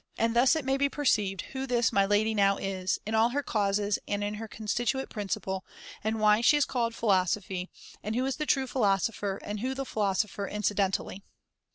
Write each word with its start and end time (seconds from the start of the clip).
And 0.17 0.35
thus 0.35 0.55
it 0.55 0.65
may 0.65 0.77
be 0.77 0.89
perceived 0.89 1.41
who 1.51 1.67
this 1.67 1.91
my 1.93 2.01
[[1503 2.07 2.17
lady 2.19 2.33
now 2.33 2.57
is, 2.57 2.97
in 3.05 3.13
all 3.13 3.29
her 3.29 3.43
causes 3.43 3.99
and 4.07 4.23
in 4.23 4.33
her 4.33 4.47
con 4.47 4.65
stituent 4.65 5.09
principle, 5.09 5.63
and 6.03 6.19
why 6.19 6.41
she 6.41 6.57
is 6.57 6.65
called 6.65 6.95
philo 6.95 7.23
sophy, 7.25 7.69
and 8.01 8.15
who 8.15 8.25
is 8.25 8.37
the 8.37 8.47
true 8.47 8.65
philosopher 8.65 9.37
and 9.43 9.59
who 9.59 9.75
the 9.75 9.85
philosopher 9.85 10.47
incidentally. 10.47 11.21